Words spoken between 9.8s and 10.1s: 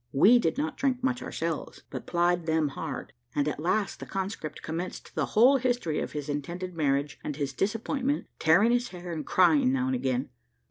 and